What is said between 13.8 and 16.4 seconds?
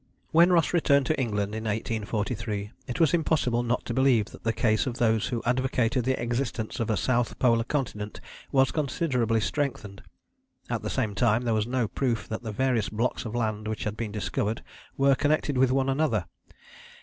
had been discovered were connected with one another.